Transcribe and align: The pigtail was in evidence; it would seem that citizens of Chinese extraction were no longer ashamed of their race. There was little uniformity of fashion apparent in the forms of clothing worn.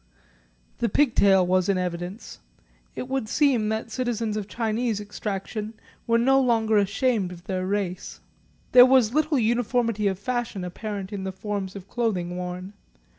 The 0.79 0.89
pigtail 0.89 1.45
was 1.45 1.69
in 1.69 1.77
evidence; 1.77 2.39
it 2.95 3.07
would 3.07 3.29
seem 3.29 3.69
that 3.69 3.91
citizens 3.91 4.35
of 4.35 4.47
Chinese 4.47 4.99
extraction 4.99 5.75
were 6.07 6.17
no 6.17 6.41
longer 6.41 6.79
ashamed 6.79 7.31
of 7.31 7.43
their 7.43 7.67
race. 7.67 8.19
There 8.71 8.83
was 8.83 9.13
little 9.13 9.37
uniformity 9.37 10.07
of 10.07 10.17
fashion 10.17 10.63
apparent 10.63 11.13
in 11.13 11.23
the 11.23 11.31
forms 11.31 11.75
of 11.75 11.87
clothing 11.87 12.35
worn. 12.35 12.73